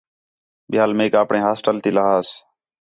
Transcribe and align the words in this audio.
ٻِیال 0.69 0.91
میک 0.97 1.13
اپݨے 1.21 1.39
ہاسٹل 1.45 1.77
تی 1.83 1.91
لہاس 1.95 2.27